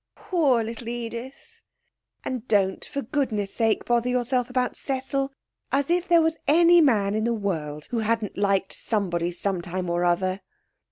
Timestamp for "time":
9.61-9.91